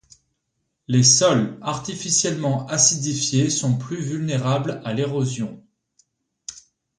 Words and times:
Les 0.87 1.03
sols 1.03 1.59
artificiellement 1.61 2.65
acidifiés 2.65 3.51
sont 3.51 3.77
plus 3.77 4.01
vulnérables 4.01 4.81
à 4.83 4.93
l'érosion. 4.95 5.63